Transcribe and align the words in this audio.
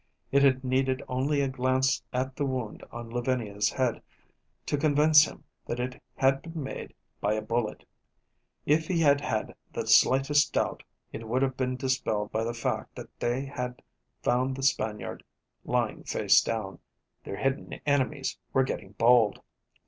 It 0.31 0.41
had 0.41 0.63
needed 0.63 1.03
only 1.07 1.41
a 1.41 1.47
glance 1.47 2.01
at 2.11 2.35
the 2.35 2.43
wound 2.43 2.83
on 2.91 3.11
Lavinia's 3.11 3.69
head 3.69 4.01
to 4.65 4.75
convince 4.75 5.25
him 5.25 5.43
that 5.67 5.79
it 5.79 6.01
had 6.15 6.41
been 6.41 6.63
made 6.63 6.95
by 7.19 7.33
a 7.35 7.41
bullet. 7.43 7.85
If 8.65 8.87
he 8.87 8.99
had 8.99 9.21
had 9.21 9.53
the 9.71 9.85
slightest 9.85 10.53
doubt, 10.53 10.81
it 11.13 11.27
would 11.27 11.43
have 11.43 11.55
been 11.55 11.75
dispelled 11.75 12.31
by 12.31 12.43
the 12.43 12.55
fact 12.55 12.95
that 12.95 13.19
they 13.19 13.45
had 13.45 13.83
found 14.23 14.55
the 14.55 14.63
Spaniard 14.63 15.23
lying 15.65 16.01
face 16.03 16.41
down. 16.41 16.79
Their 17.23 17.35
hidden 17.37 17.73
enemies 17.85 18.39
were 18.53 18.63
getting 18.63 18.93
bold. 18.93 19.39